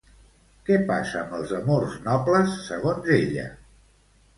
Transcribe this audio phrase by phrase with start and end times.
[0.69, 3.51] Què passa amb els amors nobles, segons ella?